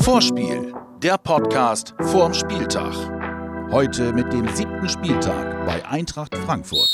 Vorspiel, 0.00 0.72
der 1.02 1.18
Podcast 1.18 1.94
vorm 2.00 2.32
Spieltag. 2.32 2.92
Heute 3.70 4.12
mit 4.12 4.32
dem 4.32 4.48
siebten 4.54 4.88
Spieltag 4.88 5.66
bei 5.66 5.84
Eintracht 5.86 6.34
Frankfurt. 6.36 6.88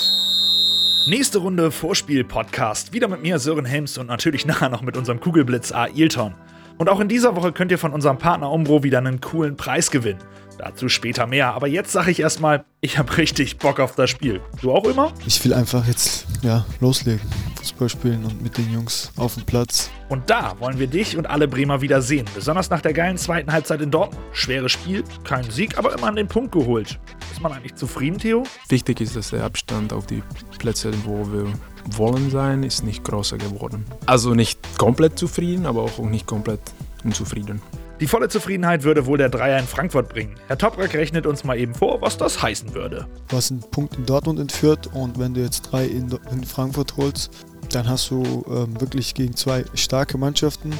Nächste 1.08 1.38
Runde 1.38 1.71
Vorspiel-Podcast. 1.71 2.92
Wieder 2.92 3.08
mit 3.08 3.22
mir, 3.22 3.38
Sören 3.38 3.64
Helms 3.64 3.97
und 3.97 4.08
natürlich 4.08 4.45
nachher 4.45 4.69
noch 4.69 4.83
mit 4.83 4.97
unserem 4.97 5.21
Kugelblitz 5.21 5.73
Ailton. 5.73 6.35
Und 6.79 6.88
auch 6.88 7.01
in 7.01 7.09
dieser 7.09 7.37
Woche 7.37 7.53
könnt 7.53 7.71
ihr 7.71 7.79
von 7.79 7.93
unserem 7.93 8.19
Partner 8.19 8.51
Umbro 8.51 8.83
wieder 8.83 8.99
einen 8.99 9.21
coolen 9.21 9.57
Preis 9.57 9.91
gewinnen. 9.91 10.21
Dazu 10.59 10.88
später 10.88 11.27
mehr. 11.27 11.54
Aber 11.54 11.69
jetzt 11.69 11.93
sage 11.93 12.11
ich 12.11 12.21
erstmal, 12.21 12.65
ich 12.81 12.99
habe 12.99 13.17
richtig 13.17 13.59
Bock 13.59 13.79
auf 13.79 13.95
das 13.95 14.11
Spiel. 14.11 14.41
Du 14.61 14.73
auch 14.73 14.85
immer? 14.85 15.13
Ich 15.27 15.45
will 15.45 15.54
einfach 15.54 15.87
jetzt 15.87 16.27
ja, 16.43 16.66
loslegen, 16.80 17.20
Fußball 17.66 17.88
spielen 17.88 18.24
und 18.24 18.42
mit 18.42 18.56
den 18.59 18.73
Jungs 18.73 19.10
auf 19.16 19.34
dem 19.34 19.45
Platz. 19.45 19.91
Und 20.09 20.30
da 20.30 20.54
wollen 20.60 20.78
wir 20.78 20.86
dich 20.86 21.16
und 21.16 21.28
alle 21.28 21.48
Bremer 21.48 21.80
wieder 21.80 22.00
sehen. 22.00 22.24
Besonders 22.32 22.70
nach 22.70 22.80
der 22.80 22.92
geilen 22.92 23.18
zweiten 23.18 23.52
Halbzeit 23.52 23.80
in 23.80 23.91
Dortmund. 23.91 24.22
Schweres 24.32 24.70
Spiel, 24.70 25.02
kein 25.24 25.50
Sieg, 25.50 25.77
aber 25.77 25.92
immer 25.92 26.06
an 26.06 26.14
den 26.14 26.28
Punkt 26.28 26.52
geholt. 26.52 27.00
Ist 27.32 27.41
man 27.41 27.52
eigentlich 27.52 27.74
zufrieden, 27.74 28.18
Theo? 28.18 28.44
Wichtig 28.68 29.00
ist, 29.00 29.16
dass 29.16 29.30
der 29.30 29.42
Abstand 29.42 29.92
auf 29.92 30.06
die 30.06 30.22
Plätze, 30.58 30.92
wo 31.05 31.27
wir 31.32 31.52
wollen 31.96 32.30
sein, 32.30 32.62
ist 32.62 32.84
nicht 32.84 33.02
größer 33.02 33.36
geworden. 33.36 33.84
Also 34.06 34.34
nicht 34.34 34.78
komplett 34.78 35.19
zufrieden, 35.19 35.66
aber 35.66 35.83
auch 35.83 35.98
nicht 35.98 36.27
komplett 36.27 36.60
unzufrieden. 37.02 37.60
Die 37.98 38.06
volle 38.06 38.28
Zufriedenheit 38.28 38.83
würde 38.83 39.06
wohl 39.06 39.16
der 39.16 39.30
Dreier 39.30 39.58
in 39.58 39.66
Frankfurt 39.66 40.10
bringen. 40.10 40.34
Herr 40.48 40.58
Toprak 40.58 40.92
rechnet 40.92 41.27
uns 41.27 41.44
mal 41.44 41.58
eben 41.58 41.74
vor, 41.74 42.02
was 42.02 42.19
das 42.19 42.42
heißen 42.42 42.74
würde. 42.74 43.06
Du 43.28 43.36
hast 43.38 43.50
einen 43.50 43.60
Punkt 43.60 43.96
in 43.96 44.05
Dortmund 44.05 44.38
entführt 44.38 44.91
und 44.92 45.19
wenn 45.19 45.33
du 45.33 45.41
jetzt 45.41 45.62
drei 45.62 45.86
in, 45.86 46.14
in 46.30 46.44
Frankfurt 46.44 46.98
holst, 46.98 47.46
dann 47.75 47.88
hast 47.88 48.11
du 48.11 48.45
ähm, 48.48 48.80
wirklich 48.80 49.15
gegen 49.15 49.37
zwei 49.37 49.65
starke 49.75 50.19
Mannschaften 50.19 50.73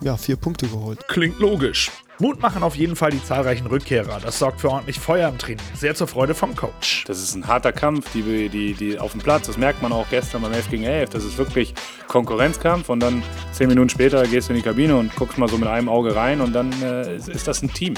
ja, 0.00 0.16
vier 0.16 0.36
Punkte 0.36 0.66
geholt. 0.68 1.06
Klingt 1.08 1.38
logisch. 1.38 1.90
Mut 2.20 2.40
machen 2.40 2.62
auf 2.62 2.76
jeden 2.76 2.94
Fall 2.94 3.10
die 3.10 3.22
zahlreichen 3.22 3.66
Rückkehrer. 3.66 4.20
Das 4.20 4.38
sorgt 4.38 4.60
für 4.60 4.70
ordentlich 4.70 5.00
Feuer 5.00 5.28
im 5.28 5.36
Training. 5.36 5.64
Sehr 5.74 5.96
zur 5.96 6.06
Freude 6.06 6.34
vom 6.34 6.54
Coach. 6.54 7.04
Das 7.08 7.20
ist 7.20 7.34
ein 7.34 7.48
harter 7.48 7.72
Kampf, 7.72 8.12
die, 8.12 8.48
die, 8.48 8.74
die 8.74 8.98
auf 9.00 9.12
dem 9.12 9.20
Platz. 9.20 9.48
Das 9.48 9.58
merkt 9.58 9.82
man 9.82 9.92
auch 9.92 10.08
gestern 10.10 10.42
beim 10.42 10.52
11 10.52 10.70
gegen 10.70 10.84
11. 10.84 11.10
Das 11.10 11.24
ist 11.24 11.38
wirklich 11.38 11.74
Konkurrenzkampf 12.06 12.88
und 12.88 13.00
dann 13.00 13.24
zehn 13.50 13.68
Minuten 13.68 13.88
später 13.88 14.24
gehst 14.28 14.48
du 14.48 14.52
in 14.52 14.58
die 14.58 14.64
Kabine 14.64 14.94
und 14.96 15.14
guckst 15.16 15.38
mal 15.38 15.48
so 15.48 15.58
mit 15.58 15.68
einem 15.68 15.88
Auge 15.88 16.14
rein 16.14 16.40
und 16.40 16.52
dann 16.52 16.70
äh, 16.82 17.16
ist 17.16 17.48
das 17.48 17.62
ein 17.62 17.72
Team. 17.72 17.94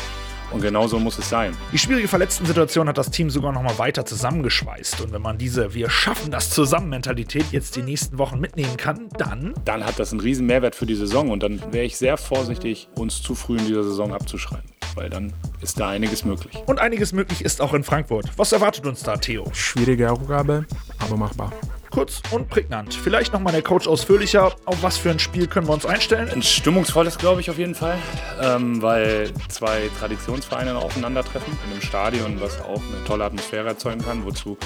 Und 0.51 0.61
genau 0.63 0.87
so 0.87 0.99
muss 0.99 1.19
es 1.19 1.29
sein. 1.29 1.57
Die 1.73 1.79
schwierige 1.79 2.09
Verletzten-Situation 2.09 2.89
hat 2.89 2.99
das 2.99 3.11
Team 3.11 3.31
sogar 3.31 3.53
noch 3.53 3.63
mal 3.63 3.79
weiter 3.79 4.05
zusammengeschweißt. 4.07 5.01
Und 5.01 5.13
wenn 5.13 5.23
man 5.23 5.39
diese 5.39 5.75
Wir 5.75 5.91
schaffen 5.91 6.31
das 6.31 6.51
zusammen 6.51 6.89
Mentalität 6.89 7.47
jetzt 7.51 7.77
die 7.77 7.83
nächsten 7.83 8.19
Wochen 8.19 8.39
mitnehmen 8.39 8.77
kann, 8.77 9.09
dann. 9.19 9.55
Dann 9.65 9.85
hat 9.85 9.99
das 9.99 10.13
einen 10.13 10.21
riesen 10.21 10.47
Mehrwert 10.47 10.75
für 10.75 10.87
die 10.87 10.95
Saison. 10.95 11.31
Und 11.31 11.43
dann 11.43 11.61
wäre 11.73 11.85
ich 11.85 11.97
sehr 11.97 12.17
vorsichtig, 12.17 12.89
uns 12.95 13.23
zu 13.23 13.35
früh 13.35 13.59
in 13.59 13.67
dieser 13.67 13.85
Saison 13.85 14.15
abzuschreiben. 14.15 14.71
Weil 14.95 15.11
dann 15.11 15.33
ist 15.61 15.79
da 15.79 15.91
einiges 15.91 16.25
möglich. 16.25 16.63
Und 16.67 16.79
einiges 16.79 17.13
möglich 17.13 17.45
ist 17.45 17.61
auch 17.61 17.75
in 17.75 17.85
Frankfurt. 17.85 18.27
Was 18.37 18.53
erwartet 18.53 18.87
uns 18.87 19.03
da, 19.03 19.17
Theo? 19.17 19.51
Schwierige 19.53 20.11
Aufgabe, 20.11 20.65
aber 20.99 21.17
machbar. 21.17 21.53
Kurz 21.91 22.23
und 22.31 22.49
prägnant. 22.49 22.95
Vielleicht 22.95 23.33
nochmal 23.33 23.53
der 23.53 23.63
Coach 23.63 23.87
ausführlicher. 23.87 24.55
Auf 24.65 24.83
was 24.83 24.97
für 24.97 25.11
ein 25.11 25.19
Spiel 25.19 25.47
können 25.47 25.67
wir 25.67 25.73
uns 25.73 25.87
einstellen? 25.87 26.29
Ein 26.31 26.43
stimmungsvolles, 26.43 27.19
glaube 27.19 27.41
ich, 27.41 27.51
auf 27.51 27.59
jeden 27.59 27.75
Fall. 27.75 27.97
Ähm, 28.43 28.83
weil 28.83 29.31
zwei 29.49 29.89
Traditionsvereine 29.99 30.77
aufeinandertreffen 30.77 31.53
in 31.65 31.73
einem 31.73 31.83
Stadion, 31.83 32.41
was 32.41 32.61
auch 32.61 32.83
eine 32.83 33.05
tolle 33.07 33.25
Atmosphäre 33.25 33.69
erzeugen 33.69 34.03
kann, 34.03 34.25
wozu 34.25 34.57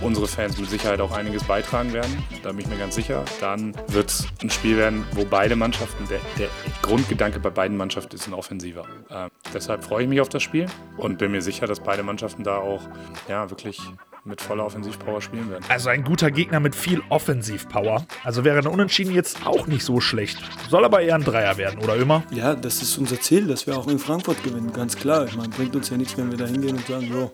unsere 0.00 0.26
Fans 0.26 0.58
mit 0.58 0.70
Sicherheit 0.70 1.00
auch 1.00 1.12
einiges 1.12 1.44
beitragen 1.44 1.92
werden. 1.92 2.24
Da 2.42 2.50
bin 2.50 2.60
ich 2.60 2.68
mir 2.68 2.78
ganz 2.78 2.94
sicher. 2.94 3.24
Dann 3.40 3.74
wird 3.88 4.10
es 4.10 4.26
ein 4.42 4.50
Spiel 4.50 4.76
werden, 4.76 5.04
wo 5.12 5.24
beide 5.24 5.56
Mannschaften, 5.56 6.06
der, 6.08 6.20
der 6.38 6.48
Grundgedanke 6.82 7.40
bei 7.40 7.50
beiden 7.50 7.76
Mannschaften 7.76 8.16
ist 8.16 8.26
ein 8.26 8.34
offensiver. 8.34 8.84
Äh, 9.08 9.28
deshalb 9.52 9.84
freue 9.84 10.04
ich 10.04 10.08
mich 10.08 10.20
auf 10.20 10.28
das 10.28 10.42
Spiel 10.42 10.66
und 10.96 11.18
bin 11.18 11.32
mir 11.32 11.42
sicher, 11.42 11.66
dass 11.66 11.80
beide 11.80 12.02
Mannschaften 12.02 12.44
da 12.44 12.58
auch 12.58 12.82
ja, 13.28 13.50
wirklich 13.50 13.80
mit 14.24 14.40
voller 14.40 14.64
Offensivpower 14.66 15.20
spielen 15.20 15.50
werden. 15.50 15.64
Also 15.68 15.88
ein 15.88 16.04
guter 16.04 16.30
Gegner 16.30 16.60
mit 16.60 16.74
viel 16.74 17.02
Offensivpower. 17.08 18.06
Also 18.24 18.44
wäre 18.44 18.58
ein 18.58 18.66
Unentschieden 18.66 19.14
jetzt 19.14 19.46
auch 19.46 19.66
nicht 19.66 19.84
so 19.84 20.00
schlecht. 20.00 20.38
Soll 20.68 20.84
aber 20.84 21.00
eher 21.00 21.14
ein 21.14 21.24
Dreier 21.24 21.56
werden, 21.56 21.80
oder 21.82 21.96
immer? 21.96 22.22
Ja, 22.30 22.54
das 22.54 22.82
ist 22.82 22.98
unser 22.98 23.20
Ziel, 23.20 23.46
dass 23.46 23.66
wir 23.66 23.76
auch 23.76 23.88
in 23.88 23.98
Frankfurt 23.98 24.42
gewinnen, 24.42 24.72
ganz 24.72 24.96
klar. 24.96 25.26
Ich 25.26 25.36
meine, 25.36 25.48
bringt 25.48 25.74
uns 25.76 25.90
ja 25.90 25.96
nichts, 25.96 26.16
wenn 26.16 26.30
wir 26.30 26.38
da 26.38 26.46
hingehen 26.46 26.76
und 26.76 26.86
sagen, 26.86 27.08
so, 27.12 27.30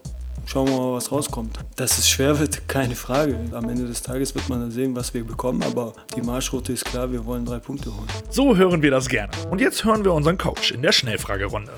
schauen 0.47 0.69
wir 0.69 0.77
mal, 0.77 0.93
was 0.95 1.11
rauskommt. 1.11 1.59
Dass 1.77 1.99
es 1.99 2.09
schwer 2.09 2.39
wird, 2.39 2.69
keine 2.69 2.95
Frage. 2.95 3.39
Am 3.53 3.69
Ende 3.69 3.87
des 3.87 4.03
Tages 4.03 4.35
wird 4.35 4.49
man 4.49 4.61
dann 4.61 4.71
sehen, 4.71 4.95
was 4.97 5.13
wir 5.13 5.25
bekommen, 5.25 5.63
aber 5.63 5.93
die 6.15 6.23
Marschroute 6.23 6.73
ist 6.73 6.85
klar, 6.85 7.11
wir 7.11 7.25
wollen 7.25 7.45
drei 7.45 7.59
Punkte 7.59 7.95
holen. 7.95 8.09
So 8.31 8.57
hören 8.57 8.83
wir 8.83 8.91
das 8.91 9.09
gerne. 9.09 9.33
Und 9.51 9.61
jetzt 9.61 9.85
hören 9.85 10.05
wir 10.05 10.13
unseren 10.13 10.39
Coach 10.39 10.73
in 10.73 10.83
der 10.83 10.93
Schnellfragerunde. 10.93 11.73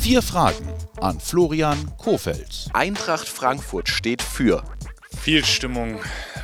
Vier 0.00 0.22
Fragen 0.22 0.66
an 0.98 1.20
Florian 1.20 1.92
Kofeld. 1.98 2.70
Eintracht 2.72 3.28
Frankfurt 3.28 3.86
steht 3.86 4.22
für 4.22 4.64
viel 5.20 5.44
Stimmung 5.44 6.00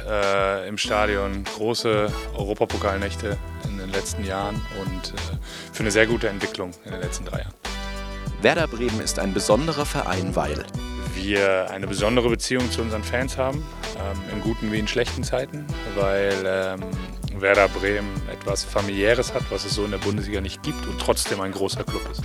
äh, 0.06 0.68
im 0.68 0.76
Stadion, 0.76 1.42
große 1.44 2.12
Europapokalnächte 2.34 3.38
in 3.64 3.78
den 3.78 3.88
letzten 3.88 4.24
Jahren 4.24 4.60
und 4.78 5.08
äh, 5.08 5.72
für 5.72 5.80
eine 5.80 5.90
sehr 5.90 6.06
gute 6.06 6.28
Entwicklung 6.28 6.72
in 6.84 6.92
den 6.92 7.00
letzten 7.00 7.24
drei 7.24 7.38
Jahren. 7.38 7.54
Werder 8.42 8.68
Bremen 8.68 9.00
ist 9.00 9.18
ein 9.18 9.32
besonderer 9.32 9.86
Verein, 9.86 10.36
weil 10.36 10.66
wir 11.14 11.70
eine 11.70 11.86
besondere 11.86 12.28
Beziehung 12.28 12.70
zu 12.70 12.82
unseren 12.82 13.02
Fans 13.02 13.38
haben, 13.38 13.64
ähm, 13.96 14.34
in 14.34 14.42
guten 14.42 14.70
wie 14.70 14.78
in 14.78 14.86
schlechten 14.86 15.24
Zeiten, 15.24 15.64
weil 15.94 16.34
ähm, 16.44 16.80
Werder 17.40 17.68
Bremen 17.68 18.20
etwas 18.30 18.64
familiäres 18.64 19.32
hat, 19.32 19.44
was 19.50 19.64
es 19.64 19.74
so 19.74 19.86
in 19.86 19.92
der 19.92 19.98
Bundesliga 19.98 20.42
nicht 20.42 20.62
gibt 20.62 20.86
und 20.86 21.00
trotzdem 21.00 21.40
ein 21.40 21.52
großer 21.52 21.84
Club 21.84 22.02
ist. 22.12 22.22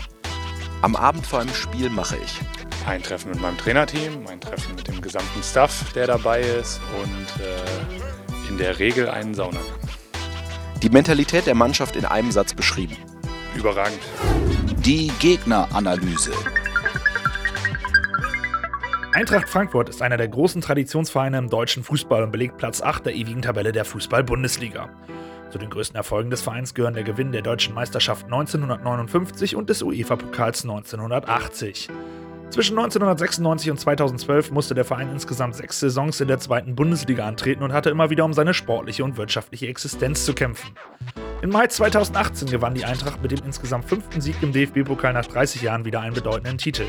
Am 0.81 0.95
Abend 0.95 1.27
vor 1.27 1.39
einem 1.39 1.53
Spiel 1.53 1.91
mache 1.91 2.17
ich 2.17 2.39
ein 2.87 3.03
Treffen 3.03 3.29
mit 3.29 3.39
meinem 3.39 3.55
Trainerteam, 3.55 4.25
ein 4.25 4.41
Treffen 4.41 4.73
mit 4.75 4.87
dem 4.87 4.99
gesamten 4.99 5.43
Staff, 5.43 5.93
der 5.93 6.07
dabei 6.07 6.41
ist 6.41 6.81
und 7.03 7.45
äh, 7.45 8.49
in 8.49 8.57
der 8.57 8.79
Regel 8.79 9.07
einen 9.07 9.35
Saunagang. 9.35 9.61
Die 10.81 10.89
Mentalität 10.89 11.45
der 11.45 11.53
Mannschaft 11.53 11.95
in 11.95 12.05
einem 12.05 12.31
Satz 12.31 12.55
beschrieben. 12.55 12.97
Überragend. 13.55 13.99
Die 14.83 15.11
Gegneranalyse. 15.19 16.31
Eintracht 19.13 19.49
Frankfurt 19.49 19.89
ist 19.89 20.01
einer 20.01 20.17
der 20.17 20.29
großen 20.29 20.61
Traditionsvereine 20.61 21.37
im 21.37 21.49
deutschen 21.49 21.83
Fußball 21.83 22.23
und 22.23 22.31
belegt 22.31 22.57
Platz 22.57 22.81
8 22.81 23.05
der 23.05 23.13
ewigen 23.13 23.43
Tabelle 23.43 23.71
der 23.71 23.85
Fußball-Bundesliga. 23.85 24.89
Zu 25.51 25.57
den 25.57 25.69
größten 25.69 25.97
Erfolgen 25.97 26.29
des 26.29 26.41
Vereins 26.41 26.73
gehören 26.73 26.93
der 26.93 27.03
Gewinn 27.03 27.33
der 27.33 27.41
deutschen 27.41 27.75
Meisterschaft 27.75 28.23
1959 28.23 29.57
und 29.57 29.69
des 29.69 29.83
UEFA-Pokals 29.83 30.63
1980. 30.63 31.89
Zwischen 32.49 32.77
1996 32.77 33.71
und 33.71 33.77
2012 33.77 34.51
musste 34.51 34.75
der 34.75 34.85
Verein 34.85 35.09
insgesamt 35.11 35.55
sechs 35.55 35.81
Saisons 35.81 36.21
in 36.21 36.29
der 36.29 36.39
zweiten 36.39 36.75
Bundesliga 36.75 37.27
antreten 37.27 37.63
und 37.63 37.73
hatte 37.73 37.89
immer 37.89 38.09
wieder 38.09 38.23
um 38.23 38.33
seine 38.33 38.53
sportliche 38.53 39.03
und 39.03 39.17
wirtschaftliche 39.17 39.67
Existenz 39.67 40.23
zu 40.23 40.33
kämpfen. 40.33 40.71
Im 41.41 41.49
Mai 41.49 41.67
2018 41.67 42.49
gewann 42.49 42.73
die 42.73 42.85
Eintracht 42.85 43.21
mit 43.21 43.31
dem 43.31 43.45
insgesamt 43.45 43.85
fünften 43.85 44.21
Sieg 44.21 44.35
im 44.41 44.53
DFB-Pokal 44.53 45.11
nach 45.11 45.25
30 45.25 45.63
Jahren 45.63 45.83
wieder 45.83 45.99
einen 45.99 46.13
bedeutenden 46.13 46.57
Titel. 46.57 46.85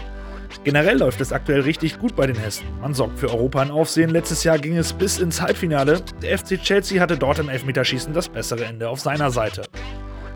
Generell 0.65 0.99
läuft 0.99 1.21
es 1.21 1.33
aktuell 1.33 1.61
richtig 1.61 1.99
gut 1.99 2.15
bei 2.15 2.27
den 2.27 2.37
Hessen. 2.37 2.65
Man 2.81 2.95
sorgt 2.95 3.19
für 3.19 3.31
Europa 3.31 3.63
in 3.63 3.71
Aufsehen. 3.71 4.11
Letztes 4.11 4.45
Jahr 4.45 4.59
ging 4.59 4.77
es 4.77 4.93
bis 4.93 5.19
ins 5.19 5.41
Halbfinale. 5.41 6.01
Der 6.23 6.39
FC 6.39 6.61
Chelsea 6.63 7.01
hatte 7.01 7.17
dort 7.17 7.39
im 7.39 7.49
Elfmeterschießen 7.49 8.13
das 8.13 8.29
bessere 8.29 8.65
Ende 8.65 8.89
auf 8.89 9.01
seiner 9.01 9.31
Seite. 9.31 9.63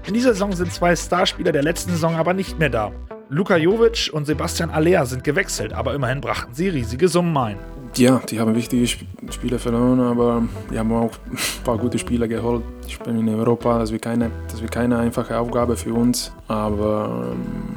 In 0.07 0.15
dieser 0.15 0.33
Saison 0.33 0.53
sind 0.53 0.73
zwei 0.73 0.95
Starspieler 0.95 1.53
der 1.53 1.63
letzten 1.63 1.91
Saison 1.91 2.15
aber 2.15 2.33
nicht 2.33 2.59
mehr 2.59 2.71
da. 2.71 2.93
Luka 3.29 3.57
Jovic 3.57 4.11
und 4.13 4.25
Sebastian 4.25 4.71
Aller 4.71 5.05
sind 5.05 5.25
gewechselt, 5.25 5.73
aber 5.73 5.95
immerhin 5.95 6.21
brachten 6.21 6.55
sie 6.55 6.69
riesige 6.69 7.09
Summen 7.09 7.37
ein. 7.37 7.59
Ja, 7.97 8.21
die 8.31 8.39
haben 8.39 8.55
wichtige 8.55 8.87
Spieler 8.87 9.59
verloren, 9.59 9.99
aber 10.01 10.43
die 10.71 10.79
haben 10.79 10.93
auch 10.93 11.11
ein 11.31 11.65
paar 11.65 11.79
gute 11.79 11.99
Spieler 11.99 12.29
geholt. 12.29 12.63
Ich 12.87 12.95
spielen 12.95 13.27
in 13.27 13.35
Europa, 13.35 13.79
das 13.79 13.91
wird 13.91 14.03
keine, 14.03 14.31
das 14.49 14.61
wird 14.61 14.71
keine 14.71 14.99
einfache 14.99 15.37
Aufgabe 15.39 15.77
für 15.77 15.95
uns, 15.95 16.31
aber 16.47 17.33
ähm, 17.33 17.76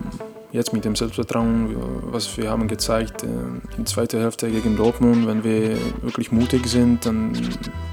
jetzt 0.51 0.73
mit 0.73 0.85
dem 0.85 0.95
Selbstvertrauen, 0.95 1.75
was 2.11 2.37
wir 2.37 2.49
haben 2.49 2.67
gezeigt 2.67 3.23
äh, 3.23 3.27
in 3.27 3.61
der 3.77 3.85
zweiten 3.85 4.19
Hälfte 4.19 4.49
gegen 4.49 4.75
Dortmund, 4.75 5.27
wenn 5.27 5.43
wir 5.43 5.77
wirklich 6.01 6.31
mutig 6.31 6.65
sind, 6.67 7.05
dann 7.05 7.31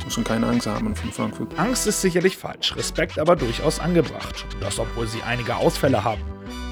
muss 0.04 0.16
man 0.16 0.24
keine 0.24 0.46
Angst 0.46 0.66
haben 0.66 0.94
von 0.94 1.12
Frankfurt. 1.12 1.58
Angst 1.58 1.86
ist 1.86 2.00
sicherlich 2.00 2.36
falsch, 2.36 2.74
Respekt 2.76 3.18
aber 3.18 3.36
durchaus 3.36 3.78
angebracht. 3.78 4.46
Das, 4.60 4.78
obwohl 4.78 5.06
sie 5.06 5.22
einige 5.22 5.56
Ausfälle 5.56 6.02
haben. 6.02 6.22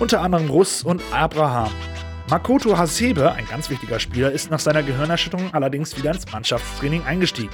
Unter 0.01 0.21
anderem 0.21 0.49
Russ 0.49 0.83
und 0.83 1.03
Abraham. 1.13 1.71
Makoto 2.31 2.77
Hasebe, 2.77 3.33
ein 3.33 3.47
ganz 3.47 3.69
wichtiger 3.69 4.01
Spieler, 4.01 4.33
ist 4.33 4.51
nach 4.51 4.59
seiner 4.59 4.83
Gehirnerschütterung 4.83 5.53
allerdings 5.53 5.97
wieder 5.97 6.13
ins 6.13 6.31
Mannschaftstraining 6.33 7.05
eingestiegen. 7.05 7.51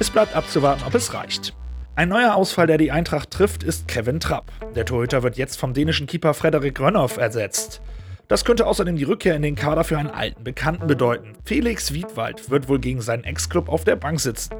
Es 0.00 0.10
bleibt 0.10 0.34
abzuwarten, 0.34 0.82
ob 0.84 0.94
es 0.94 1.14
reicht. 1.14 1.54
Ein 2.00 2.08
neuer 2.08 2.34
Ausfall, 2.34 2.66
der 2.66 2.78
die 2.78 2.92
Eintracht 2.92 3.30
trifft, 3.30 3.62
ist 3.62 3.86
Kevin 3.86 4.20
Trapp. 4.20 4.50
Der 4.74 4.86
Torhüter 4.86 5.22
wird 5.22 5.36
jetzt 5.36 5.58
vom 5.58 5.74
dänischen 5.74 6.06
Keeper 6.06 6.32
Frederik 6.32 6.80
Rönnoff 6.80 7.18
ersetzt. 7.18 7.82
Das 8.26 8.46
könnte 8.46 8.66
außerdem 8.66 8.96
die 8.96 9.04
Rückkehr 9.04 9.36
in 9.36 9.42
den 9.42 9.54
Kader 9.54 9.84
für 9.84 9.98
einen 9.98 10.08
alten 10.08 10.42
Bekannten 10.42 10.86
bedeuten. 10.86 11.34
Felix 11.44 11.92
Wiedwald 11.92 12.48
wird 12.48 12.70
wohl 12.70 12.78
gegen 12.78 13.02
seinen 13.02 13.24
Ex-Club 13.24 13.68
auf 13.68 13.84
der 13.84 13.96
Bank 13.96 14.18
sitzen. 14.18 14.54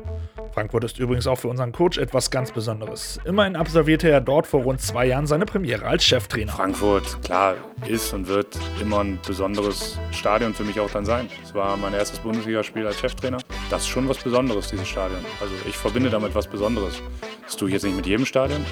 Frankfurt 0.52 0.84
ist 0.84 0.98
übrigens 0.98 1.26
auch 1.26 1.38
für 1.38 1.48
unseren 1.48 1.72
Coach 1.72 1.96
etwas 1.96 2.30
ganz 2.30 2.50
Besonderes. 2.50 3.20
Immerhin 3.24 3.56
absolvierte 3.56 4.10
er 4.10 4.20
dort 4.20 4.46
vor 4.46 4.62
rund 4.62 4.80
zwei 4.80 5.06
Jahren 5.06 5.26
seine 5.26 5.46
Premiere 5.46 5.86
als 5.86 6.04
Cheftrainer. 6.04 6.52
Frankfurt, 6.52 7.22
klar, 7.22 7.54
ist 7.86 8.12
und 8.12 8.26
wird 8.26 8.58
immer 8.80 9.00
ein 9.00 9.18
besonderes 9.24 9.98
Stadion 10.10 10.52
für 10.52 10.64
mich 10.64 10.80
auch 10.80 10.90
dann 10.90 11.04
sein. 11.04 11.28
Es 11.42 11.54
war 11.54 11.76
mein 11.76 11.94
erstes 11.94 12.18
Bundesligaspiel 12.18 12.86
als 12.86 12.98
Cheftrainer. 12.98 13.38
Das 13.70 13.82
ist 13.82 13.88
schon 13.88 14.08
was 14.08 14.18
Besonderes, 14.18 14.68
dieses 14.68 14.88
Stadion. 14.88 15.24
Also 15.40 15.54
ich 15.68 15.76
verbinde 15.76 16.10
damit 16.10 16.34
was 16.34 16.48
Besonderes. 16.48 17.00
Das 17.50 17.56
tue 17.56 17.66
ich 17.66 17.72
jetzt 17.72 17.82
nicht 17.82 17.96
mit 17.96 18.06
jedem 18.06 18.24
Stadion, 18.24 18.64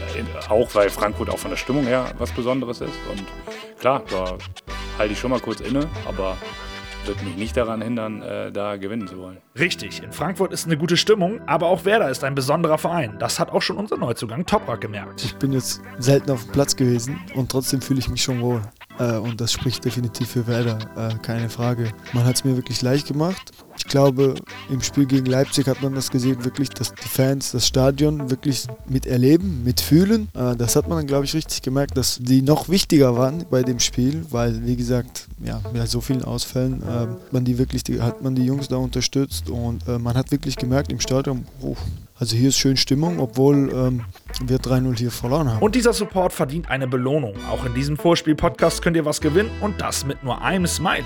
auch 0.48 0.72
weil 0.72 0.88
Frankfurt 0.88 1.30
auch 1.30 1.38
von 1.38 1.50
der 1.50 1.58
Stimmung 1.58 1.84
her 1.84 2.14
was 2.18 2.30
Besonderes 2.30 2.80
ist. 2.80 2.94
Und 3.10 3.24
klar, 3.80 4.04
da 4.08 4.38
halte 4.96 5.14
ich 5.14 5.18
schon 5.18 5.32
mal 5.32 5.40
kurz 5.40 5.58
inne, 5.58 5.88
aber 6.06 6.36
wird 7.04 7.20
mich 7.24 7.36
nicht 7.36 7.56
daran 7.56 7.82
hindern, 7.82 8.22
äh, 8.22 8.52
da 8.52 8.76
gewinnen 8.76 9.08
zu 9.08 9.18
wollen. 9.18 9.38
Richtig, 9.58 10.00
in 10.04 10.12
Frankfurt 10.12 10.52
ist 10.52 10.66
eine 10.66 10.76
gute 10.76 10.96
Stimmung, 10.96 11.40
aber 11.48 11.66
auch 11.66 11.84
Werder 11.86 12.08
ist 12.08 12.22
ein 12.22 12.36
besonderer 12.36 12.78
Verein. 12.78 13.16
Das 13.18 13.40
hat 13.40 13.50
auch 13.50 13.62
schon 13.62 13.78
unser 13.78 13.96
Neuzugang 13.96 14.46
Toprak 14.46 14.80
gemerkt. 14.80 15.24
Ich 15.24 15.34
bin 15.34 15.52
jetzt 15.52 15.80
selten 15.98 16.30
auf 16.30 16.44
dem 16.44 16.52
Platz 16.52 16.76
gewesen 16.76 17.18
und 17.34 17.50
trotzdem 17.50 17.80
fühle 17.80 17.98
ich 17.98 18.08
mich 18.08 18.22
schon 18.22 18.40
wohl. 18.40 18.62
Äh, 19.00 19.16
und 19.16 19.40
das 19.40 19.52
spricht 19.52 19.84
definitiv 19.84 20.28
für 20.28 20.46
Werder, 20.46 20.78
äh, 20.96 21.14
keine 21.20 21.48
Frage. 21.48 21.90
Man 22.12 22.24
hat 22.24 22.36
es 22.36 22.44
mir 22.44 22.54
wirklich 22.54 22.80
leicht 22.82 23.08
gemacht. 23.08 23.50
Ich 23.78 23.84
glaube, 23.84 24.34
im 24.70 24.82
Spiel 24.82 25.06
gegen 25.06 25.26
Leipzig 25.26 25.66
hat 25.66 25.82
man 25.82 25.94
das 25.94 26.10
gesehen, 26.10 26.44
wirklich, 26.44 26.70
dass 26.70 26.94
die 26.94 27.08
Fans 27.08 27.52
das 27.52 27.66
Stadion 27.66 28.30
wirklich 28.30 28.66
miterleben, 28.88 29.64
mitfühlen. 29.64 30.28
Äh, 30.34 30.56
das 30.56 30.76
hat 30.76 30.88
man 30.88 30.98
dann, 30.98 31.06
glaube 31.06 31.24
ich, 31.24 31.34
richtig 31.34 31.62
gemerkt, 31.62 31.96
dass 31.96 32.18
die 32.20 32.42
noch 32.42 32.68
wichtiger 32.68 33.16
waren 33.16 33.44
bei 33.50 33.62
dem 33.62 33.78
Spiel, 33.78 34.24
weil, 34.30 34.64
wie 34.66 34.76
gesagt, 34.76 35.26
ja, 35.44 35.60
mit 35.72 35.88
so 35.88 36.00
vielen 36.00 36.24
Ausfällen 36.24 36.82
man 37.30 37.44
die 37.44 37.58
wirklich, 37.58 37.84
die, 37.84 38.00
hat 38.00 38.22
man 38.22 38.34
die 38.34 38.44
Jungs 38.44 38.68
da 38.68 38.76
unterstützt 38.76 39.50
und 39.50 39.86
man 39.86 40.16
hat 40.16 40.30
wirklich 40.30 40.56
gemerkt 40.56 40.90
im 40.92 41.00
Stadion, 41.00 41.44
oh, 41.62 41.76
also 42.18 42.36
hier 42.36 42.48
ist 42.48 42.58
schön 42.58 42.76
Stimmung, 42.76 43.20
obwohl 43.20 43.70
ähm, 43.72 44.04
wir 44.44 44.58
3-0 44.58 44.98
hier 44.98 45.10
verloren 45.12 45.48
haben. 45.48 45.62
Und 45.62 45.76
dieser 45.76 45.92
Support 45.92 46.32
verdient 46.32 46.68
eine 46.68 46.88
Belohnung. 46.88 47.34
Auch 47.48 47.64
in 47.64 47.74
diesem 47.74 47.96
Vorspiel-Podcast 47.96 48.82
könnt 48.82 48.96
ihr 48.96 49.04
was 49.04 49.20
gewinnen 49.20 49.50
und 49.60 49.80
das 49.80 50.04
mit 50.04 50.24
nur 50.24 50.42
einem 50.42 50.66
Smiley. 50.66 51.04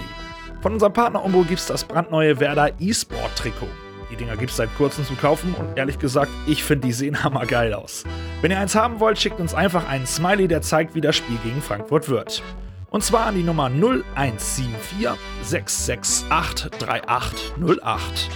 Von 0.63 0.75
unserem 0.75 0.93
Partner 0.93 1.25
Umbro 1.25 1.43
gibt 1.43 1.59
es 1.59 1.67
das 1.67 1.83
brandneue 1.83 2.39
Werder 2.39 2.71
E-Sport 2.79 3.37
Trikot. 3.37 3.67
Die 4.13 4.17
Dinger 4.17 4.37
gibt 4.37 4.53
es 4.53 4.59
seit 4.59 4.73
kurzem 4.77 5.05
zu 5.05 5.15
kaufen 5.17 5.55
und 5.59 5.77
ehrlich 5.77 5.99
gesagt, 5.99 6.31
ich 6.47 6.63
finde 6.63 6.87
die 6.87 6.93
sehen 6.93 7.25
hammergeil 7.25 7.75
aus. 7.75 8.05
Wenn 8.43 8.53
ihr 8.53 8.61
eins 8.61 8.77
haben 8.77 9.01
wollt, 9.01 9.19
schickt 9.19 9.41
uns 9.41 9.55
einfach 9.55 9.89
einen 9.89 10.07
Smiley, 10.07 10.47
der 10.47 10.63
zeigt, 10.63 10.95
wie 10.95 11.01
das 11.01 11.17
Spiel 11.17 11.37
gegen 11.43 11.61
Frankfurt 11.61 12.09
wird. 12.09 12.45
Und 12.91 13.03
zwar 13.03 13.27
an 13.27 13.35
die 13.35 13.43
Nummer 13.43 13.71
0174 13.71 15.09
668 15.43 16.71
3808. 16.79 18.31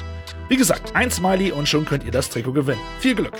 Wie 0.49 0.57
gesagt, 0.57 0.97
ein 0.97 1.13
Smiley 1.13 1.53
und 1.53 1.69
schon 1.69 1.85
könnt 1.85 2.03
ihr 2.03 2.11
das 2.11 2.29
Trikot 2.29 2.55
gewinnen. 2.55 2.81
Viel 2.99 3.15
Glück! 3.15 3.35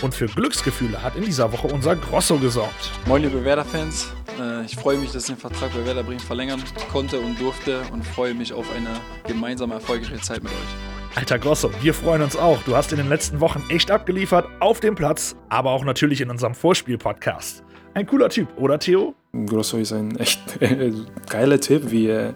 Und 0.00 0.14
für 0.14 0.26
Glücksgefühle 0.26 1.02
hat 1.02 1.16
in 1.16 1.24
dieser 1.24 1.52
Woche 1.52 1.66
unser 1.66 1.96
Grosso 1.96 2.38
gesorgt. 2.38 2.92
Moin 3.06 3.22
liebe 3.22 3.44
Werder-Fans, 3.44 4.12
äh, 4.40 4.64
ich 4.64 4.76
freue 4.76 4.96
mich, 4.96 5.10
dass 5.10 5.24
ich 5.24 5.34
den 5.34 5.36
Vertrag 5.36 5.72
bei 5.72 5.84
Werder 5.84 6.04
Bremen 6.04 6.20
verlängern 6.20 6.62
konnte 6.92 7.18
und 7.18 7.40
durfte 7.40 7.80
und 7.92 8.06
freue 8.06 8.32
mich 8.32 8.52
auf 8.52 8.66
eine 8.76 8.90
gemeinsame 9.26 9.74
erfolgreiche 9.74 10.20
Zeit 10.20 10.40
mit 10.44 10.52
euch. 10.52 11.16
Alter 11.16 11.40
Grosso, 11.40 11.70
wir 11.82 11.92
freuen 11.94 12.22
uns 12.22 12.36
auch. 12.36 12.62
Du 12.62 12.76
hast 12.76 12.92
in 12.92 12.98
den 12.98 13.08
letzten 13.08 13.40
Wochen 13.40 13.60
echt 13.70 13.90
abgeliefert, 13.90 14.46
auf 14.60 14.78
dem 14.78 14.94
Platz, 14.94 15.34
aber 15.48 15.72
auch 15.72 15.84
natürlich 15.84 16.20
in 16.20 16.30
unserem 16.30 16.54
Vorspiel-Podcast. 16.54 17.64
Ein 17.94 18.06
cooler 18.06 18.28
Typ, 18.28 18.46
oder 18.56 18.78
Theo? 18.78 19.16
Grosso 19.46 19.78
ist 19.78 19.92
ein 19.92 20.16
echt 20.16 20.40
geiler 21.28 21.60
Typ, 21.60 21.90
wie 21.90 22.32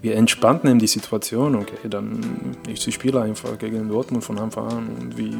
wir 0.00 0.16
entspannt 0.16 0.64
nehmen 0.64 0.78
die 0.78 0.86
Situation. 0.86 1.54
Okay, 1.54 1.88
dann 1.88 2.56
ich 2.66 2.82
spiele 2.94 3.20
einfach 3.20 3.58
gegen 3.58 3.88
Dortmund 3.88 4.24
von 4.24 4.38
Anfang 4.38 4.68
an 4.68 4.88
und 5.00 5.18
wie, 5.18 5.36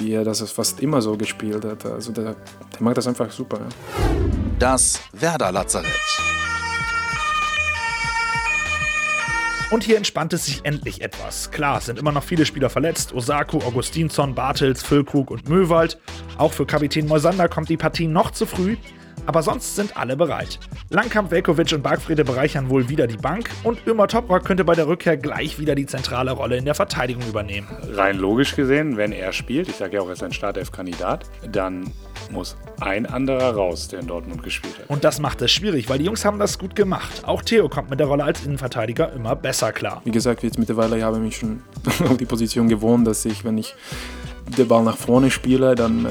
wie 0.00 0.12
er 0.12 0.24
das 0.24 0.40
fast 0.50 0.80
immer 0.80 1.02
so 1.02 1.16
gespielt 1.16 1.64
hat. 1.64 1.86
Also 1.86 2.12
der, 2.12 2.34
der 2.72 2.82
macht 2.82 2.96
das 2.96 3.06
einfach 3.06 3.30
super. 3.30 3.58
Ja. 3.60 3.68
Das 4.58 5.00
Werder 5.12 5.52
Lazarett. 5.52 5.86
Und 9.70 9.84
hier 9.84 9.96
entspannt 9.96 10.32
es 10.32 10.46
sich 10.46 10.64
endlich 10.64 11.00
etwas. 11.00 11.52
Klar, 11.52 11.78
es 11.78 11.86
sind 11.86 11.98
immer 11.98 12.10
noch 12.10 12.24
viele 12.24 12.44
Spieler 12.44 12.70
verletzt. 12.70 13.12
Osako, 13.12 13.58
Augustinsson, 13.58 14.34
Bartels, 14.34 14.82
Füllkrug 14.82 15.30
und 15.30 15.48
Möwald. 15.48 16.00
Auch 16.38 16.52
für 16.52 16.66
Kapitän 16.66 17.06
Moisander 17.06 17.48
kommt 17.48 17.68
die 17.68 17.76
Partie 17.76 18.08
noch 18.08 18.32
zu 18.32 18.46
früh 18.46 18.76
aber 19.26 19.42
sonst 19.42 19.76
sind 19.76 19.96
alle 19.96 20.16
bereit. 20.16 20.58
Langkamp, 20.90 21.30
Velkovic 21.30 21.72
und 21.72 21.82
Bargfrede 21.82 22.24
bereichern 22.24 22.70
wohl 22.70 22.88
wieder 22.88 23.06
die 23.06 23.16
Bank 23.16 23.50
und 23.64 23.86
Ömer 23.86 24.08
Toprak 24.08 24.44
könnte 24.44 24.64
bei 24.64 24.74
der 24.74 24.86
Rückkehr 24.86 25.16
gleich 25.16 25.58
wieder 25.58 25.74
die 25.74 25.86
zentrale 25.86 26.32
Rolle 26.32 26.56
in 26.56 26.64
der 26.64 26.74
Verteidigung 26.74 27.22
übernehmen. 27.28 27.68
Rein 27.92 28.18
logisch 28.18 28.56
gesehen, 28.56 28.96
wenn 28.96 29.12
er 29.12 29.32
spielt, 29.32 29.68
ich 29.68 29.76
sage 29.76 29.96
ja 29.96 30.02
auch, 30.02 30.06
er 30.06 30.14
ist 30.14 30.22
ein 30.22 30.32
Startelf-Kandidat, 30.32 31.26
dann 31.50 31.92
muss 32.30 32.56
ein 32.80 33.06
anderer 33.06 33.54
raus, 33.54 33.88
der 33.88 34.00
in 34.00 34.06
Dortmund 34.06 34.42
gespielt 34.42 34.78
hat. 34.78 34.88
Und 34.88 35.04
das 35.04 35.20
macht 35.20 35.42
es 35.42 35.50
schwierig, 35.50 35.88
weil 35.88 35.98
die 35.98 36.04
Jungs 36.04 36.24
haben 36.24 36.38
das 36.38 36.58
gut 36.58 36.76
gemacht. 36.76 37.22
Auch 37.24 37.42
Theo 37.42 37.68
kommt 37.68 37.90
mit 37.90 38.00
der 38.00 38.06
Rolle 38.06 38.24
als 38.24 38.44
Innenverteidiger 38.44 39.12
immer 39.12 39.36
besser 39.36 39.72
klar. 39.72 40.00
Wie 40.04 40.10
gesagt, 40.10 40.42
jetzt 40.42 40.58
mittlerweile 40.58 40.96
ich 40.96 41.02
habe 41.02 41.16
ich 41.18 41.22
mich 41.22 41.36
schon 41.36 41.62
auf 42.08 42.16
die 42.16 42.26
Position 42.26 42.68
gewohnt, 42.68 43.06
dass 43.06 43.24
ich, 43.24 43.44
wenn 43.44 43.58
ich 43.58 43.74
den 44.56 44.68
Ball 44.68 44.82
nach 44.82 44.96
vorne 44.96 45.30
spiele, 45.30 45.74
dann 45.74 46.04
äh, 46.04 46.08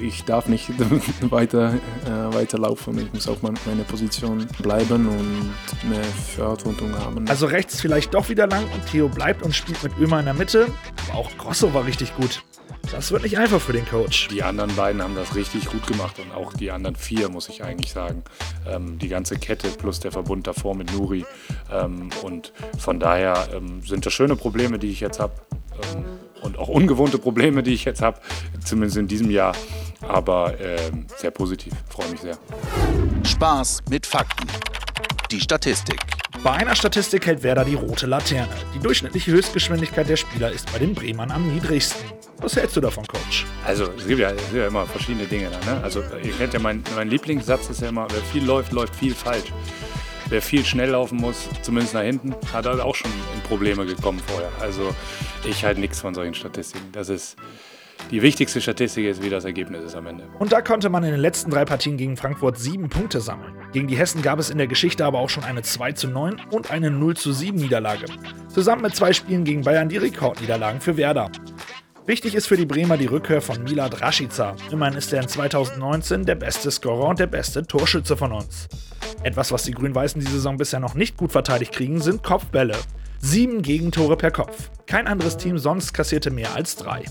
ich 0.00 0.24
darf 0.24 0.48
nicht 0.48 0.68
weiter, 1.30 1.74
äh, 2.06 2.34
weiterlaufen. 2.34 2.98
Ich 2.98 3.12
muss 3.12 3.28
auf 3.28 3.42
meiner 3.42 3.84
Position 3.88 4.46
bleiben 4.62 5.08
und 5.08 5.54
eine 5.84 6.02
Verantwortung 6.02 6.96
haben. 6.98 7.28
Also 7.28 7.46
rechts 7.46 7.80
vielleicht 7.80 8.14
doch 8.14 8.28
wieder 8.28 8.46
lang 8.46 8.64
und 8.72 8.86
Theo 8.90 9.08
bleibt 9.08 9.42
und 9.42 9.54
spielt 9.54 9.82
mit 9.82 9.92
Ömer 9.98 10.20
in 10.20 10.26
der 10.26 10.34
Mitte. 10.34 10.66
Aber 11.08 11.18
auch 11.18 11.30
Grosso 11.38 11.72
war 11.74 11.86
richtig 11.86 12.14
gut. 12.16 12.42
Das 12.92 13.10
wird 13.12 13.22
nicht 13.22 13.38
einfach 13.38 13.60
für 13.60 13.72
den 13.72 13.86
Coach. 13.86 14.28
Die 14.28 14.42
anderen 14.42 14.74
beiden 14.76 15.02
haben 15.02 15.14
das 15.14 15.34
richtig 15.34 15.66
gut 15.66 15.86
gemacht 15.86 16.18
und 16.18 16.32
auch 16.32 16.52
die 16.52 16.70
anderen 16.70 16.96
vier, 16.96 17.28
muss 17.28 17.48
ich 17.48 17.64
eigentlich 17.64 17.92
sagen. 17.92 18.22
Ähm, 18.68 18.98
die 18.98 19.08
ganze 19.08 19.36
Kette 19.36 19.68
plus 19.68 20.00
der 20.00 20.12
Verbund 20.12 20.46
davor 20.46 20.74
mit 20.76 20.92
Nuri. 20.92 21.24
Ähm, 21.72 22.10
und 22.22 22.52
von 22.78 23.00
daher 23.00 23.48
ähm, 23.54 23.82
sind 23.82 24.04
das 24.06 24.12
schöne 24.12 24.36
Probleme, 24.36 24.78
die 24.78 24.90
ich 24.90 25.00
jetzt 25.00 25.18
habe. 25.18 25.32
Und 26.44 26.58
auch 26.58 26.68
ungewohnte 26.68 27.18
Probleme, 27.18 27.62
die 27.62 27.72
ich 27.72 27.86
jetzt 27.86 28.02
habe, 28.02 28.20
zumindest 28.62 28.98
in 28.98 29.08
diesem 29.08 29.30
Jahr. 29.30 29.56
Aber 30.02 30.60
äh, 30.60 30.76
sehr 31.16 31.30
positiv, 31.30 31.72
freue 31.88 32.10
mich 32.10 32.20
sehr. 32.20 32.36
Spaß 33.24 33.82
mit 33.88 34.04
Fakten. 34.04 34.46
Die 35.30 35.40
Statistik. 35.40 35.98
Bei 36.42 36.52
einer 36.52 36.74
Statistik 36.74 37.26
hält 37.26 37.42
Werder 37.42 37.64
die 37.64 37.74
rote 37.74 38.06
Laterne. 38.06 38.52
Die 38.74 38.78
durchschnittliche 38.78 39.32
Höchstgeschwindigkeit 39.32 40.06
der 40.06 40.16
Spieler 40.16 40.52
ist 40.52 40.70
bei 40.70 40.78
den 40.78 40.94
Bremern 40.94 41.30
am 41.30 41.50
niedrigsten. 41.50 42.04
Was 42.42 42.56
hältst 42.56 42.76
du 42.76 42.82
davon, 42.82 43.06
Coach? 43.06 43.46
Also 43.64 43.84
es 43.96 44.06
gibt 44.06 44.20
ja, 44.20 44.28
es 44.28 44.36
gibt 44.36 44.56
ja 44.56 44.66
immer 44.66 44.84
verschiedene 44.84 45.24
Dinge 45.24 45.48
da. 45.48 45.72
Ne? 45.72 45.82
Also 45.82 46.02
ihr 46.22 46.32
kennt 46.32 46.52
ja, 46.52 46.60
mein, 46.60 46.84
mein 46.94 47.08
Lieblingssatz 47.08 47.70
ist 47.70 47.80
ja 47.80 47.88
immer, 47.88 48.06
wer 48.10 48.20
viel 48.20 48.44
läuft, 48.44 48.72
läuft 48.72 48.94
viel 48.96 49.14
falsch 49.14 49.50
wer 50.28 50.42
viel 50.42 50.64
schnell 50.64 50.90
laufen 50.90 51.18
muss, 51.18 51.48
zumindest 51.62 51.94
nach 51.94 52.02
hinten, 52.02 52.34
hat 52.52 52.66
halt 52.66 52.80
auch 52.80 52.94
schon 52.94 53.10
in 53.34 53.40
Probleme 53.42 53.86
gekommen 53.86 54.20
vorher. 54.26 54.50
Also 54.60 54.94
ich 55.48 55.64
halte 55.64 55.80
nichts 55.80 56.00
von 56.00 56.14
solchen 56.14 56.34
Statistiken. 56.34 56.90
Das 56.92 57.08
ist 57.08 57.36
die 58.10 58.22
wichtigste 58.22 58.60
Statistik 58.60 59.06
ist, 59.06 59.22
wie 59.22 59.30
das 59.30 59.44
Ergebnis 59.44 59.82
ist 59.82 59.94
am 59.94 60.06
Ende. 60.06 60.24
Und 60.38 60.52
da 60.52 60.60
konnte 60.60 60.90
man 60.90 61.04
in 61.04 61.12
den 61.12 61.20
letzten 61.20 61.50
drei 61.50 61.64
Partien 61.64 61.96
gegen 61.96 62.16
Frankfurt 62.16 62.58
sieben 62.58 62.88
Punkte 62.88 63.20
sammeln. 63.20 63.54
Gegen 63.72 63.88
die 63.88 63.96
Hessen 63.96 64.20
gab 64.22 64.38
es 64.38 64.50
in 64.50 64.58
der 64.58 64.66
Geschichte 64.66 65.04
aber 65.04 65.20
auch 65.20 65.30
schon 65.30 65.44
eine 65.44 65.62
2 65.62 65.92
zu 65.92 66.08
9 66.08 66.40
und 66.50 66.70
eine 66.70 66.90
0 66.90 67.16
zu 67.16 67.32
7 67.32 67.56
Niederlage. 67.56 68.06
Zusammen 68.48 68.82
mit 68.82 68.94
zwei 68.94 69.12
Spielen 69.12 69.44
gegen 69.44 69.62
Bayern 69.62 69.88
die 69.88 69.96
Rekordniederlagen 69.96 70.80
für 70.80 70.96
Werder. 70.96 71.30
Wichtig 72.06 72.34
ist 72.34 72.46
für 72.46 72.58
die 72.58 72.66
Bremer 72.66 72.98
die 72.98 73.06
Rückkehr 73.06 73.40
von 73.40 73.62
Milad 73.64 74.02
Rashica. 74.02 74.54
Immerhin 74.70 74.98
ist 74.98 75.12
er 75.12 75.22
in 75.22 75.28
2019 75.28 76.26
der 76.26 76.34
beste 76.34 76.70
Scorer 76.70 77.08
und 77.08 77.18
der 77.18 77.26
beste 77.26 77.66
Torschütze 77.66 78.16
von 78.16 78.32
uns. 78.32 78.68
Etwas, 79.24 79.50
was 79.52 79.62
die 79.62 79.72
Grün-Weißen 79.72 80.20
die 80.20 80.30
Saison 80.30 80.58
bisher 80.58 80.80
noch 80.80 80.94
nicht 80.94 81.16
gut 81.16 81.32
verteidigt 81.32 81.72
kriegen, 81.72 81.98
sind 82.02 82.22
Kopfbälle. 82.22 82.76
Sieben 83.18 83.62
Gegentore 83.62 84.18
per 84.18 84.30
Kopf. 84.30 84.70
Kein 84.86 85.06
anderes 85.06 85.38
Team 85.38 85.56
sonst 85.56 85.94
kassierte 85.94 86.30
mehr 86.30 86.54
als 86.54 86.76
drei. 86.76 87.04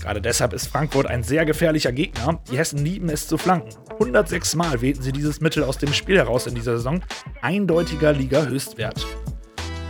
Gerade 0.00 0.20
deshalb 0.20 0.52
ist 0.52 0.66
Frankfurt 0.66 1.06
ein 1.06 1.22
sehr 1.22 1.46
gefährlicher 1.46 1.92
Gegner. 1.92 2.40
Die 2.50 2.58
Hessen 2.58 2.84
lieben 2.84 3.08
es 3.08 3.26
zu 3.26 3.38
flanken. 3.38 3.70
106 3.92 4.54
Mal 4.54 4.82
wählten 4.82 5.00
sie 5.00 5.12
dieses 5.12 5.40
Mittel 5.40 5.64
aus 5.64 5.78
dem 5.78 5.94
Spiel 5.94 6.18
heraus 6.18 6.46
in 6.46 6.54
dieser 6.54 6.76
Saison. 6.76 7.00
Eindeutiger 7.40 8.12
Liga-Höchstwert. 8.12 9.06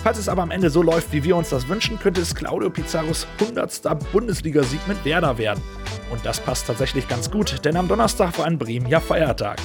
Falls 0.05 0.19
es 0.19 0.29
aber 0.29 0.43
am 0.43 0.53
Ende 0.53 0.71
so 0.71 0.83
läuft, 0.83 1.13
wie 1.13 1.25
wir 1.25 1.35
uns 1.35 1.49
das 1.49 1.67
wünschen, 1.67 1.99
könnte 1.99 2.21
es 2.21 2.33
Claudio 2.33 2.71
Pizarros 2.71 3.27
100. 3.41 4.13
Bundesligasieg 4.13 4.87
mit 4.87 5.05
Werder 5.05 5.37
werden. 5.37 5.65
Und 6.13 6.25
das 6.25 6.39
passt 6.39 6.69
tatsächlich 6.69 7.09
ganz 7.09 7.29
gut, 7.29 7.65
denn 7.65 7.77
am 7.77 7.89
Donnerstag 7.89 8.39
war 8.39 8.47
in 8.47 8.57
Bremen 8.57 8.87
ja 8.87 9.01
Feiertag. 9.01 9.59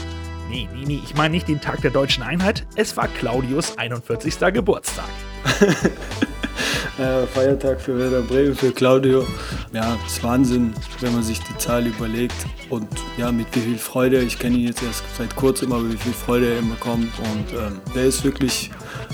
Nee, 0.50 0.68
nee, 0.74 0.84
nee, 0.86 1.02
ich 1.04 1.14
meine 1.14 1.36
nicht 1.36 1.48
den 1.48 1.62
Tag 1.62 1.82
der 1.82 1.92
deutschen 1.92 2.24
Einheit, 2.24 2.66
es 2.76 2.98
war 2.98 3.08
Claudius 3.08 3.78
41. 3.78 4.40
Geburtstag. 4.52 5.06
äh, 6.98 7.28
Feiertag 7.28 7.80
für 7.80 7.96
Werder 8.00 8.22
Bremen, 8.22 8.56
für 8.56 8.72
Claudio. 8.72 9.28
Ja, 9.74 9.96
es 10.08 10.14
ist 10.14 10.24
Wahnsinn, 10.24 10.74
wenn 11.02 11.14
man 11.14 11.22
sich 11.22 11.40
die 11.42 11.56
Zahl 11.58 11.86
überlegt. 11.86 12.34
Und 12.70 12.88
ja, 13.18 13.32
mit 13.32 13.56
wie 13.56 13.60
viel 13.60 13.78
Freude, 13.78 14.24
ich 14.24 14.40
kenne 14.40 14.58
ihn 14.58 14.68
jetzt 14.68 14.82
erst 14.82 15.04
seit 15.16 15.36
kurzem, 15.36 15.72
aber 15.72 15.88
wie 15.88 15.98
viel 15.98 16.14
Freude 16.14 16.54
er 16.54 16.60
immer 16.60 16.76
kommt. 16.80 17.12
Und 17.20 17.54
ähm, 17.54 17.80
der 17.94 18.06
ist 18.06 18.24
wirklich 18.24 18.72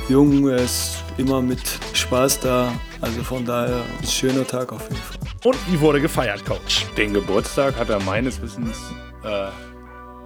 jung, 0.07 0.47
er 0.47 0.59
ist 0.59 1.03
immer 1.17 1.41
mit 1.41 1.59
Spaß 1.91 2.39
da. 2.39 2.71
Also 3.01 3.23
von 3.23 3.45
daher 3.45 3.83
ein 4.01 4.07
schöner 4.07 4.47
Tag 4.47 4.71
auf 4.71 4.83
jeden 4.83 4.95
Fall. 4.95 5.17
Und 5.43 5.57
wie 5.69 5.79
wurde 5.81 5.99
gefeiert, 5.99 6.45
Coach? 6.45 6.85
Den 6.95 7.13
Geburtstag 7.13 7.77
hat 7.77 7.89
er 7.89 8.01
meines 8.03 8.41
Wissens 8.41 8.77
äh, 9.25 9.49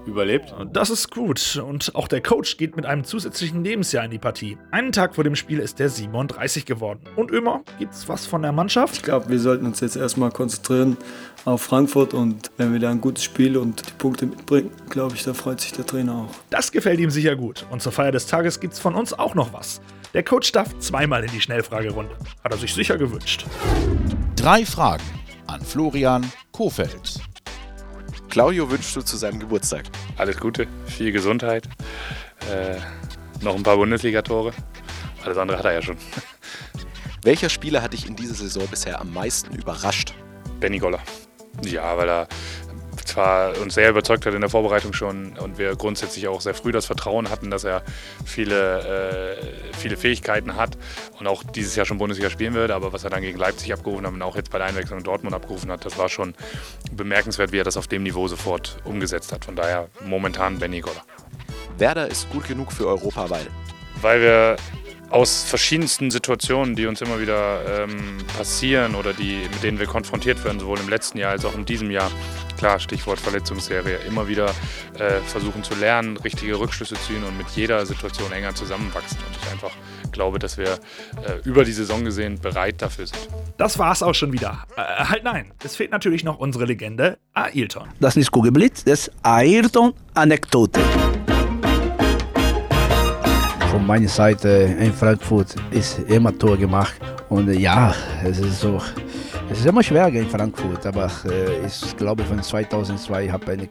überlebt. 0.10 0.54
Das 0.74 0.90
ist 0.90 1.12
gut. 1.12 1.62
Und 1.66 1.96
auch 1.96 2.08
der 2.08 2.22
Coach 2.22 2.58
geht 2.58 2.76
mit 2.76 2.86
einem 2.86 3.04
zusätzlichen 3.04 3.64
Lebensjahr 3.64 4.04
in 4.04 4.12
die 4.12 4.20
Partie. 4.20 4.58
Einen 4.72 4.92
Tag 4.92 5.16
vor 5.16 5.24
dem 5.24 5.36
Spiel 5.36 5.60
ist 5.60 5.80
der 5.80 5.90
37 5.90 6.66
geworden. 6.66 7.00
Und 7.16 7.32
Ömer, 7.32 7.62
gibt's 7.78 8.10
was 8.10 8.26
von 8.26 8.42
der 8.42 8.52
Mannschaft? 8.52 8.98
Ich 8.98 9.04
glaube, 9.04 9.30
wir 9.30 9.40
sollten 9.40 9.66
uns 9.66 9.80
jetzt 9.80 9.96
erstmal 9.96 10.32
konzentrieren 10.32 10.98
auf 11.46 11.62
Frankfurt 11.62 12.14
und 12.14 12.52
wenn 12.58 12.74
wir 12.74 12.80
da 12.80 12.90
ein 12.90 13.00
gutes 13.02 13.24
Spiel 13.24 13.56
und 13.56 13.88
die 13.88 13.94
Punkte 13.98 14.26
mitbringen, 14.26 14.72
glaube 14.90 15.16
ich, 15.16 15.24
da 15.24 15.34
freut 15.34 15.62
sich 15.62 15.72
der 15.72 15.86
Trainer 15.86 16.14
auch. 16.14 16.36
Das 16.50 16.72
gefällt 16.72 17.00
ihm 17.00 17.12
sicher 17.12 17.36
gut. 17.36 17.66
Und 17.70 17.82
zur 17.82 17.92
Feier 17.92 18.12
des 18.12 18.28
Tages 18.28 18.60
gibt's 18.60 18.80
von 18.80 18.96
uns 18.96 19.14
auch 19.14 19.36
noch 19.36 19.54
was. 19.54 19.82
Der 20.14 20.24
Coach 20.24 20.52
darf 20.52 20.78
zweimal 20.80 21.24
in 21.24 21.32
die 21.32 21.40
Schnellfragerunde. 21.42 22.16
Hat 22.44 22.52
er 22.52 22.58
sich 22.58 22.74
sicher 22.74 22.98
gewünscht. 22.98 23.46
Drei 24.36 24.66
Fragen 24.66 25.04
an 25.48 25.62
Florian 25.62 26.30
Kofeld. 26.52 27.22
Claudio 28.30 28.70
wünschst 28.70 28.96
du 28.96 29.02
zu 29.02 29.18
seinem 29.18 29.40
Geburtstag? 29.40 29.86
Alles 30.20 30.38
Gute, 30.38 30.68
viel 30.86 31.14
Gesundheit, 31.14 31.64
äh, 32.52 32.76
noch 33.42 33.56
ein 33.56 33.64
paar 33.64 33.78
Bundesligatore. 33.78 34.52
Alles 35.24 35.38
andere 35.38 35.58
hat 35.58 35.64
er 35.64 35.72
ja 35.76 35.82
schon. 35.82 35.96
Welcher 37.24 37.48
Spieler 37.48 37.82
hat 37.82 37.94
dich 37.94 38.06
in 38.06 38.18
dieser 38.18 38.34
Saison 38.34 38.68
bisher 38.68 39.00
am 39.00 39.14
meisten 39.14 39.56
überrascht? 39.56 40.14
Benny 40.60 40.78
Goller. 40.78 41.00
Ja, 41.64 41.98
weil 41.98 42.10
er 42.10 42.28
zwar 43.10 43.58
uns 43.60 43.74
sehr 43.74 43.90
überzeugt 43.90 44.26
hat 44.26 44.34
in 44.34 44.42
der 44.42 44.50
Vorbereitung 44.50 44.94
schon 44.94 45.38
und 45.38 45.58
wir 45.58 45.76
grundsätzlich 45.76 46.28
auch 46.28 46.42
sehr 46.42 46.54
früh 46.54 46.72
das 46.72 46.86
Vertrauen 46.86 47.30
hatten, 47.30 47.52
dass 47.52 47.64
er 47.64 47.84
viele, 48.26 49.38
äh, 49.40 49.76
viele 49.78 49.98
Fähigkeiten 49.98 50.56
hat 50.56 50.78
und 51.20 51.28
auch 51.28 51.44
dieses 51.44 51.76
Jahr 51.76 51.86
schon 51.86 51.98
Bundesliga 51.98 52.30
spielen 52.30 52.54
wird, 52.54 52.72
aber 52.72 52.94
was 52.94 53.04
er 53.04 53.10
dann 53.10 53.22
gegen 53.22 53.38
Leipzig 53.38 53.74
abgerufen 53.74 54.06
hat 54.06 54.14
und 54.14 54.22
auch 54.22 54.36
jetzt 54.36 54.52
bei 54.52 54.58
der 54.58 54.68
Einwechslung 54.68 55.00
in 55.00 55.06
Dortmund 55.06 55.36
abgerufen 55.36 55.72
hat, 55.72 55.86
das 55.86 55.98
war 55.98 56.10
schon 56.10 56.34
bemerkenswert, 56.92 57.52
wie 57.52 57.60
er 57.60 57.64
das 57.64 57.78
auf 57.78 57.88
dem 57.88 58.04
Niveau 58.04 58.28
sofort 58.28 58.78
umgesetzt 58.86 59.32
hat. 59.32 59.46
Von 59.46 59.56
daher 59.56 59.90
momentan 60.06 60.60
Benny 60.60 60.80
Goller. 60.82 61.04
Werder 61.78 62.08
ist 62.08 62.30
gut 62.30 62.48
genug 62.48 62.72
für 62.72 62.88
Europa, 62.88 63.30
weil 63.30 63.48
Weil 64.02 64.22
wir 64.22 64.56
aus 65.10 65.44
verschiedensten 65.44 66.12
Situationen, 66.12 66.76
die 66.76 66.86
uns 66.86 67.02
immer 67.02 67.20
wieder 67.20 67.84
ähm, 67.84 68.18
passieren 68.38 68.96
oder 68.96 69.12
die, 69.14 69.38
mit 69.52 69.64
denen 69.64 69.80
wir 69.80 69.88
konfrontiert 69.88 70.44
werden, 70.44 70.60
sowohl 70.60 70.80
im 70.80 70.88
letzten 70.88 71.18
Jahr 71.18 71.32
als 71.32 71.46
auch 71.46 71.56
in 71.56 71.66
diesem 71.66 71.90
Jahr, 71.90 72.12
klar, 72.60 72.78
Stichwort 72.80 73.20
Verletzungsserie, 73.20 74.00
immer 74.06 74.28
wieder 74.28 74.48
äh, 75.00 75.22
versuchen 75.26 75.64
zu 75.64 75.76
lernen, 75.76 76.18
richtige 76.18 76.60
Rückschlüsse 76.60 76.96
zu 76.96 77.02
ziehen 77.04 77.24
und 77.24 77.38
mit 77.38 77.48
jeder 77.56 77.86
Situation 77.86 78.32
enger 78.34 78.54
zusammenwachsen. 78.54 79.18
Und 79.26 79.38
ich 79.42 79.52
einfach 79.52 79.72
glaube, 80.12 80.40
dass 80.40 80.58
wir 80.58 80.74
äh, 80.74 81.40
über 81.46 81.64
die 81.64 81.72
Saison 81.72 82.04
gesehen 82.04 82.38
bereit 82.38 82.82
dafür 82.82 83.08
sind. 83.08 83.30
Das 83.58 83.80
war's 83.80 84.04
auch 84.04 84.14
schon 84.14 84.34
wieder. 84.34 84.66
Äh, 84.76 84.82
halt 85.06 85.24
nein, 85.24 85.54
es 85.64 85.78
fehlt 85.78 85.92
natürlich 85.92 86.26
noch 86.26 86.38
unsere 86.38 86.66
Legende 86.66 87.18
Ailton. 87.34 87.88
Das 88.02 88.18
ist 88.18 88.30
Kugelblitz, 88.30 88.84
das 88.84 89.08
ist 89.08 89.12
Ayrton-Anekdote. 89.24 90.82
Von 93.72 93.88
meiner 93.88 94.10
Seite 94.10 94.76
in 94.78 94.94
Frankfurt 94.94 95.56
ist 95.72 96.00
immer 96.10 96.38
Tor 96.38 96.58
gemacht. 96.58 96.96
Und 97.30 97.48
äh, 97.48 97.54
ja, 97.54 97.96
es 98.26 98.40
ist 98.40 98.60
so. 98.60 98.82
Es 99.52 99.60
ist 99.60 99.66
immer 99.66 99.82
schwer 99.82 100.08
in 100.08 100.30
Frankfurt, 100.30 100.86
aber 100.86 101.10
äh, 101.26 101.66
ich 101.66 101.98
glaube 101.98 102.24
von 102.24 102.42
2002 102.42 103.30
habe 103.30 103.54
ich 103.56 103.62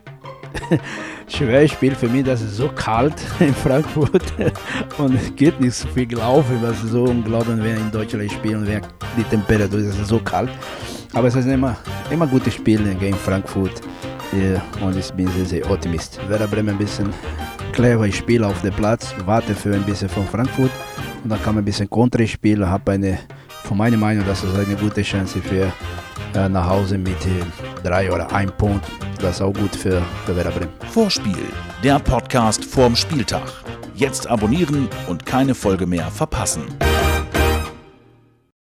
ein 0.71 0.79
schweres 1.27 1.71
Spiel 1.71 1.95
für 1.95 2.09
mich. 2.09 2.25
Das 2.25 2.41
ist 2.41 2.57
so 2.57 2.67
kalt 2.69 3.13
in 3.39 3.53
Frankfurt 3.53 4.33
und 4.97 5.15
es 5.15 5.33
geht 5.35 5.59
nicht 5.61 5.75
so 5.75 5.87
viel 5.87 6.05
gelaufen. 6.05 6.61
Ist 6.63 6.91
so 6.91 7.03
unglaublich, 7.05 7.63
wir 7.63 7.77
in 7.77 7.91
Deutschland 7.91 8.31
spielen, 8.31 8.67
wenn 8.67 8.81
die 9.17 9.23
Temperatur 9.23 9.79
ist 9.79 10.05
so 10.05 10.19
kalt. 10.19 10.49
Aber 11.13 11.27
es 11.27 11.35
ist 11.35 11.47
immer, 11.47 11.77
immer 12.11 12.27
gute 12.27 12.51
Spiele 12.51 12.93
gegen 12.95 13.15
Frankfurt 13.15 13.81
ja, 14.31 14.61
und 14.85 14.95
ich 14.95 15.11
bin 15.13 15.27
sehr, 15.29 15.45
sehr 15.45 15.71
optimistisch. 15.71 16.21
Werder 16.27 16.47
Bremen 16.47 16.69
ein 16.69 16.77
bisschen 16.77 17.11
clever 17.71 18.11
Spiel 18.11 18.43
auf 18.43 18.61
dem 18.61 18.73
Platz, 18.73 19.15
warte 19.25 19.55
für 19.55 19.73
ein 19.73 19.83
bisschen 19.83 20.09
von 20.09 20.27
Frankfurt 20.27 20.71
und 21.23 21.29
dann 21.29 21.41
kann 21.41 21.55
man 21.55 21.63
ein 21.63 21.65
bisschen 21.65 21.89
Kontra 21.89 22.25
spielen. 22.27 22.69
Habe 22.69 22.91
eine, 22.91 23.17
von 23.69 23.77
meiner 23.77 23.97
Meinung, 23.97 24.25
das 24.25 24.43
ist 24.43 24.55
eine 24.55 24.75
gute 24.75 25.03
Chance 25.03 25.39
für 25.43 25.71
äh, 26.33 26.49
nach 26.49 26.67
Hause 26.67 26.97
mit 26.97 27.23
äh, 27.27 27.83
drei 27.83 28.11
oder 28.11 28.31
ein 28.33 28.49
Punkt. 28.57 28.83
Das 29.21 29.35
ist 29.35 29.41
auch 29.43 29.53
gut 29.53 29.75
für, 29.75 30.01
für 30.25 30.35
Werder 30.35 30.49
Bremen. 30.49 30.73
Vorspiel, 30.91 31.37
der 31.83 31.99
Podcast 31.99 32.65
vorm 32.65 32.95
Spieltag. 32.95 33.43
Jetzt 33.93 34.25
abonnieren 34.25 34.89
und 35.07 35.23
keine 35.23 35.53
Folge 35.53 35.85
mehr 35.85 36.09
verpassen. 36.09 36.63